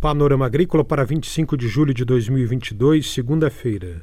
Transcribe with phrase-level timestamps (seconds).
[0.00, 4.00] Panorama Agrícola para 25 de julho de 2022, segunda-feira.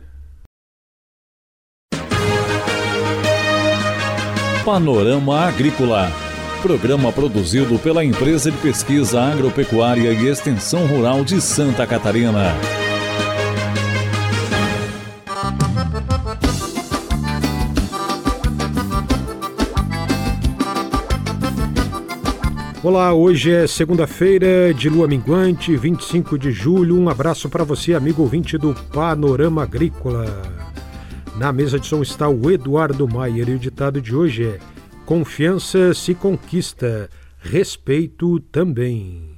[4.66, 6.12] Panorama Agrícola.
[6.62, 12.54] Programa produzido pela Empresa de Pesquisa Agropecuária e Extensão Rural de Santa Catarina.
[22.86, 26.96] Olá, hoje é segunda-feira de lua minguante, 25 de julho.
[26.96, 30.24] Um abraço para você, amigo ouvinte do Panorama Agrícola.
[31.36, 34.60] Na mesa de som está o Eduardo Maier e o ditado de hoje é:
[35.04, 39.36] Confiança se conquista, respeito também.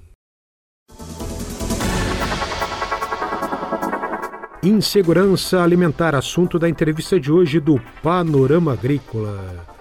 [4.61, 9.76] Insegurança alimentar, assunto da entrevista de hoje do Panorama Agrícola.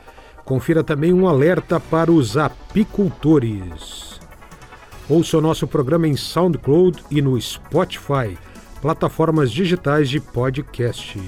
[0.46, 4.20] Confira também um alerta para os apicultores.
[5.08, 8.38] Ouça o nosso programa em SoundCloud e no Spotify,
[8.80, 11.20] plataformas digitais de podcast.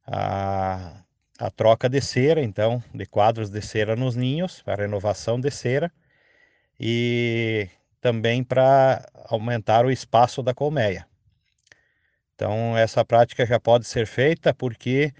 [0.05, 1.03] a,
[1.37, 5.91] a troca de cera, então, de quadros de cera nos ninhos, a renovação de cera
[6.79, 7.69] e
[8.01, 11.07] também para aumentar o espaço da colmeia.
[12.35, 15.13] Então, essa prática já pode ser feita porque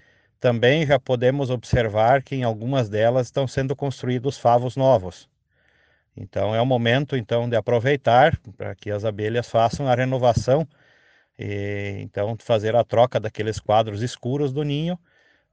[0.44, 5.26] também já podemos observar que em algumas delas estão sendo construídos favos novos.
[6.14, 10.68] Então é o momento então de aproveitar para que as abelhas façam a renovação
[11.38, 14.98] e então fazer a troca daqueles quadros escuros do ninho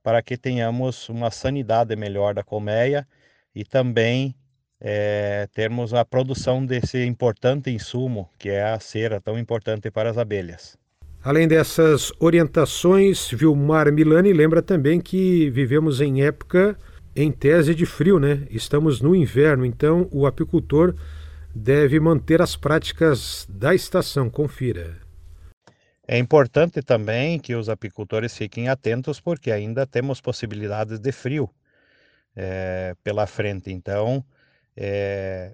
[0.03, 3.07] para que tenhamos uma sanidade melhor da colmeia
[3.55, 4.35] e também
[4.77, 10.17] é, termos a produção desse importante insumo que é a cera tão importante para as
[10.17, 10.80] abelhas.
[11.23, 16.75] Além dessas orientações, Vilmar Milani lembra também que vivemos em época,
[17.15, 18.47] em tese, de frio, né?
[18.49, 20.95] Estamos no inverno, então o apicultor
[21.53, 24.31] deve manter as práticas da estação.
[24.31, 24.97] Confira.
[26.07, 31.47] É importante também que os apicultores fiquem atentos, porque ainda temos possibilidades de frio
[32.35, 33.71] é, pela frente.
[33.71, 34.25] Então,
[34.75, 35.53] é,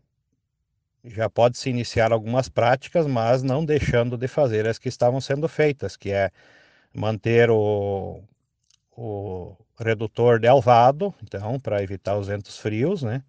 [1.10, 5.48] já pode se iniciar algumas práticas, mas não deixando de fazer as que estavam sendo
[5.48, 6.32] feitas, que é
[6.94, 8.22] manter o,
[8.98, 13.24] o redutor de alvado, então, para evitar os ventos frios, né?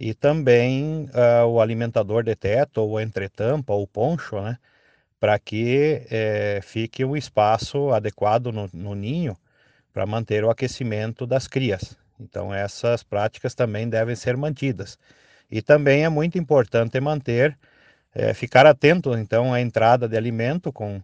[0.00, 4.58] E também uh, o alimentador de teto, ou entretampa, ou poncho, né?
[5.20, 9.36] Para que eh, fique um espaço adequado no, no ninho
[9.92, 11.96] para manter o aquecimento das crias.
[12.20, 14.98] Então, essas práticas também devem ser mantidas.
[15.50, 17.56] E também é muito importante manter,
[18.14, 21.00] é, ficar atento então à entrada de alimento com,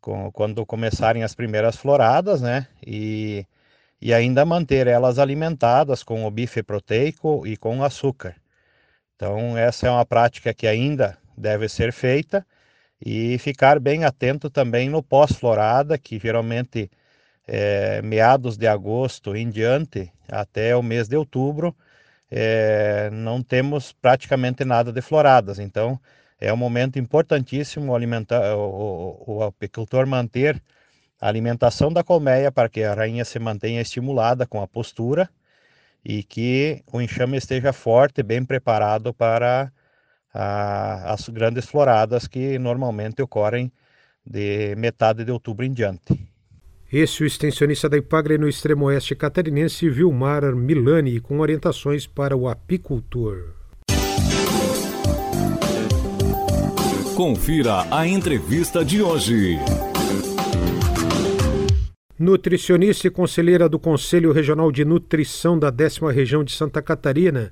[0.00, 2.66] com, quando começarem as primeiras floradas, né?
[2.86, 3.46] E,
[4.00, 8.36] e ainda manter elas alimentadas com o bife proteico e com açúcar.
[9.16, 12.46] Então, essa é uma prática que ainda deve ser feita
[13.04, 16.90] e ficar bem atento também no pós-florada, que geralmente
[17.46, 21.74] é, meados de agosto em diante, até o mês de outubro,
[22.36, 25.60] é, não temos praticamente nada de floradas.
[25.60, 26.00] Então,
[26.40, 30.60] é um momento importantíssimo alimentar, o, o, o apicultor manter
[31.20, 35.30] a alimentação da colmeia para que a rainha se mantenha estimulada com a postura
[36.04, 39.72] e que o enxame esteja forte, bem preparado para
[40.34, 43.72] a, as grandes floradas que normalmente ocorrem
[44.26, 46.33] de metade de outubro em diante.
[46.96, 52.36] Esse é o extensionista da Ipagre no extremo oeste catarinense, Vilmar Milani, com orientações para
[52.36, 53.48] o apicultor.
[57.16, 59.58] Confira a entrevista de hoje.
[62.16, 67.50] Nutricionista e conselheira do Conselho Regional de Nutrição da décima região de Santa Catarina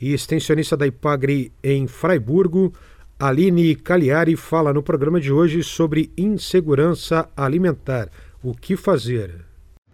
[0.00, 2.72] e extensionista da Ipagre em Fraiburgo,
[3.20, 8.10] Aline Cagliari fala no programa de hoje sobre insegurança alimentar.
[8.42, 9.44] O que fazer?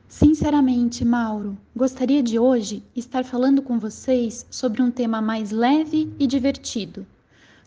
[0.07, 6.29] Sinceramente, Mauro, gostaria de hoje estar falando com vocês sobre um tema mais leve e
[6.29, 7.05] divertido.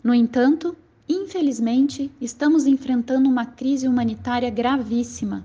[0.02, 0.74] No entanto,
[1.06, 5.44] infelizmente, estamos enfrentando uma crise humanitária gravíssima.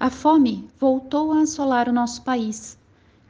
[0.00, 2.78] A fome voltou a assolar o nosso país.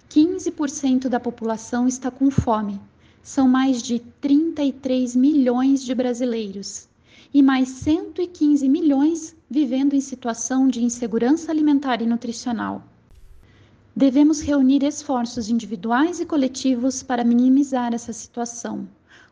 [0.08, 2.80] 15% da população está com fome.
[3.24, 6.88] São mais de 33 milhões de brasileiros
[7.32, 12.82] e mais 115 milhões vivendo em situação de insegurança alimentar e nutricional.
[13.94, 18.88] Devemos reunir esforços individuais e coletivos para minimizar essa situação,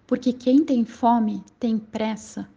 [0.07, 2.49] porque quem tem fome tem pressa.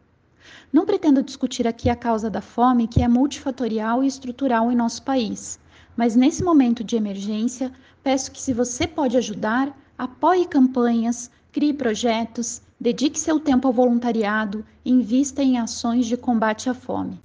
[0.73, 5.03] Não pretendo discutir aqui a causa da fome, que é multifatorial e estrutural em nosso
[5.03, 5.59] país,
[5.95, 7.71] mas nesse momento de emergência,
[8.03, 14.65] peço que, se você pode ajudar, apoie campanhas, crie projetos, dedique seu tempo ao voluntariado,
[14.85, 17.19] invista em ações de combate à fome.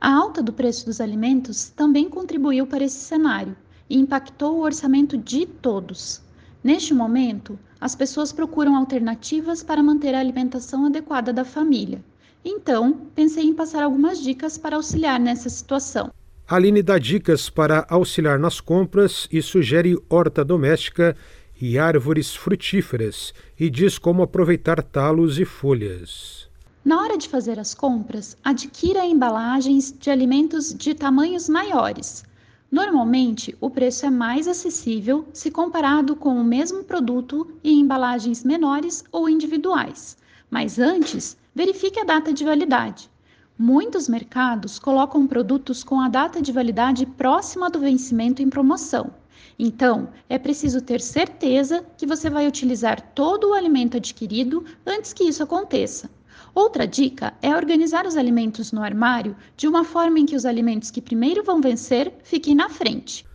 [0.00, 3.56] A alta do preço dos alimentos também contribuiu para esse cenário
[3.90, 6.22] e impactou o orçamento de todos.
[6.62, 12.02] Neste momento, as pessoas procuram alternativas para manter a alimentação adequada da família.
[12.44, 16.10] Então, pensei em passar algumas dicas para auxiliar nessa situação.
[16.48, 21.14] Aline dá dicas para auxiliar nas compras e sugere horta doméstica
[21.60, 26.48] e árvores frutíferas e diz como aproveitar talos e folhas.
[26.84, 32.24] Na hora de fazer as compras, adquira embalagens de alimentos de tamanhos maiores.
[32.70, 39.04] Normalmente, o preço é mais acessível se comparado com o mesmo produto em embalagens menores
[39.10, 40.16] ou individuais.
[40.50, 43.10] Mas antes, verifique a data de validade.
[43.58, 49.10] Muitos mercados colocam produtos com a data de validade próxima do vencimento em promoção.
[49.58, 55.24] Então, é preciso ter certeza que você vai utilizar todo o alimento adquirido antes que
[55.24, 56.10] isso aconteça.
[56.54, 60.90] Outra dica é organizar os alimentos no armário de uma forma em que os alimentos
[60.90, 63.26] que primeiro vão vencer fiquem na frente.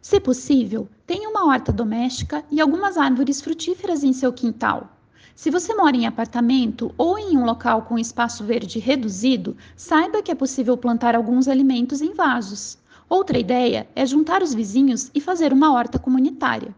[0.00, 4.96] Se possível, tenha uma horta doméstica e algumas árvores frutíferas em seu quintal.
[5.34, 10.32] Se você mora em apartamento ou em um local com espaço verde reduzido, saiba que
[10.32, 12.78] é possível plantar alguns alimentos em vasos.
[13.08, 16.74] Outra ideia é juntar os vizinhos e fazer uma horta comunitária.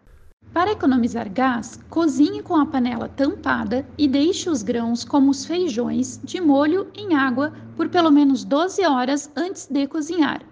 [0.52, 6.20] Para economizar gás, cozinhe com a panela tampada e deixe os grãos, como os feijões,
[6.22, 10.42] de molho em água por pelo menos 12 horas antes de cozinhar.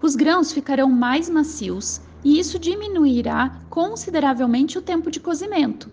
[0.00, 5.90] Os grãos ficarão mais macios e isso diminuirá consideravelmente o tempo de cozimento.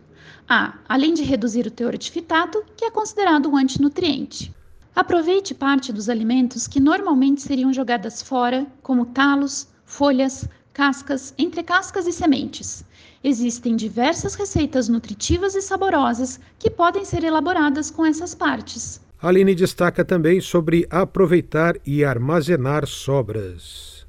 [0.47, 4.51] Ah, além de reduzir o teor de fitato, que é considerado um antinutriente.
[4.95, 12.07] Aproveite parte dos alimentos que normalmente seriam jogadas fora, como talos, folhas, cascas, entre cascas
[12.07, 12.83] e sementes.
[13.23, 19.01] Existem diversas receitas nutritivas e saborosas que podem ser elaboradas com essas partes.
[19.21, 24.07] Aline destaca também sobre aproveitar e armazenar sobras.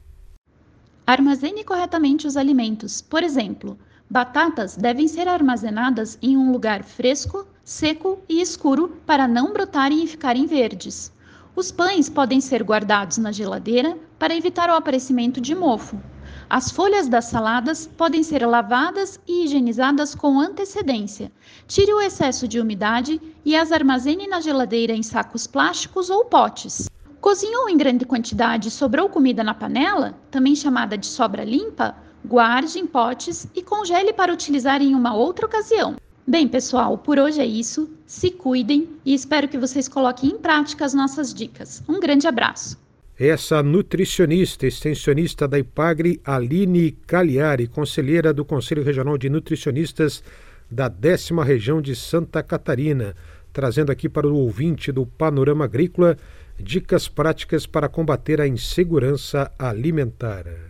[1.05, 3.03] Armazene corretamente os alimentos.
[3.03, 3.77] Por exemplo,
[4.11, 10.07] batatas devem ser armazenadas em um lugar fresco, seco e escuro para não brotarem e
[10.09, 11.13] ficarem verdes.
[11.55, 16.01] Os pães podem ser guardados na geladeira para evitar o aparecimento de mofo.
[16.49, 21.31] As folhas das saladas podem ser lavadas e higienizadas com antecedência.
[21.69, 26.91] Tire o excesso de umidade e as armazene na geladeira em sacos plásticos ou potes.
[27.21, 31.95] Cozinhou em grande quantidade e sobrou comida na panela, também chamada de sobra limpa?
[32.25, 35.97] Guarde em potes e congele para utilizar em uma outra ocasião.
[36.27, 37.91] Bem, pessoal, por hoje é isso.
[38.07, 41.83] Se cuidem e espero que vocês coloquem em prática as nossas dicas.
[41.89, 42.79] Um grande abraço.
[43.19, 50.23] Essa nutricionista, extensionista da IPAGRE, Aline Cagliari, conselheira do Conselho Regional de Nutricionistas
[50.71, 53.15] da décima região de Santa Catarina,
[53.53, 56.17] trazendo aqui para o ouvinte do Panorama Agrícola
[56.59, 60.70] Dicas práticas para combater a insegurança alimentar.